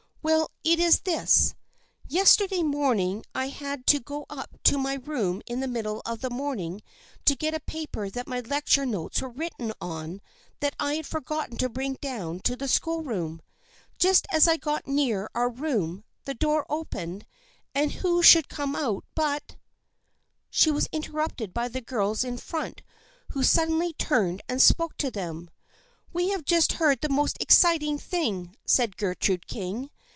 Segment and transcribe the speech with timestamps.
[0.31, 1.55] "Well, it is this.
[2.07, 5.41] Yesterday morning I had to THE FRIENDSHIP OF ANNE 69 go up to my room
[5.47, 6.81] in the middle of the morning
[7.25, 10.21] to get a paper that my lecture notes were written on
[10.59, 13.41] that I had forgotten to bring down to the school room.
[13.97, 17.25] Just as I got near our room the door opened
[17.73, 19.55] and who should come out but"
[20.51, 22.83] She was interrupted by the girls in front
[23.31, 25.49] who suddenly turned and spoke to them."
[26.13, 29.89] We have just heard the most exciting thing," said Gertrude King.